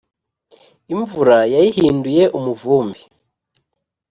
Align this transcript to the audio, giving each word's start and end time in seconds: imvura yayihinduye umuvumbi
imvura 0.93 1.37
yayihinduye 1.53 2.23
umuvumbi 2.37 3.01